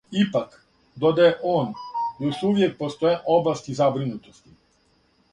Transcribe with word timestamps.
Ипак, 0.19 0.51
додаје 1.03 1.33
он, 1.57 1.67
још 2.23 2.39
увијек 2.47 2.73
постоје 2.79 3.11
области 3.35 3.77
забринутости. 3.81 4.55